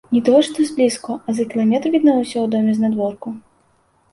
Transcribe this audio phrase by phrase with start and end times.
[0.15, 3.29] Не тое што зблізку, а за кіламетр відно ўсё ў доме знадворку.